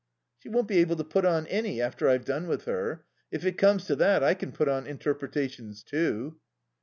"She 0.39 0.49
won't 0.49 0.67
be 0.67 0.79
able 0.79 0.95
to 0.95 1.03
put 1.03 1.25
on 1.25 1.45
any 1.45 1.79
after 1.79 2.09
I've 2.09 2.25
done 2.25 2.47
with 2.47 2.65
her. 2.65 3.05
If 3.29 3.45
it 3.45 3.59
comes 3.59 3.85
to 3.85 3.95
that, 3.97 4.23
I 4.23 4.33
can 4.33 4.51
put 4.51 4.67
on 4.67 4.87
interpretations 4.87 5.83
too." 5.83 6.37
Mr. 6.37 6.39